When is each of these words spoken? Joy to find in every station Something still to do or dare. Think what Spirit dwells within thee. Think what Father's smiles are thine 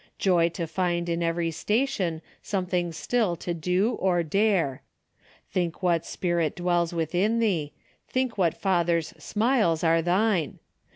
Joy 0.17 0.49
to 0.57 0.65
find 0.65 1.07
in 1.09 1.21
every 1.21 1.51
station 1.51 2.23
Something 2.41 2.91
still 2.91 3.35
to 3.35 3.53
do 3.53 3.91
or 3.93 4.23
dare. 4.23 4.81
Think 5.51 5.83
what 5.83 6.07
Spirit 6.07 6.55
dwells 6.55 6.91
within 6.91 7.37
thee. 7.37 7.73
Think 8.07 8.35
what 8.35 8.57
Father's 8.57 9.09
smiles 9.23 9.83
are 9.83 10.01
thine 10.01 10.57